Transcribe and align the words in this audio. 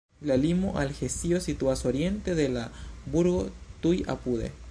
La 0.27 0.35
limo 0.43 0.71
al 0.83 0.95
Hesio 0.99 1.41
situas 1.47 1.85
oriente 1.91 2.33
de 2.41 2.47
la 2.55 2.65
burgo 3.17 3.45
tuj 3.85 3.95
apude. 4.17 4.53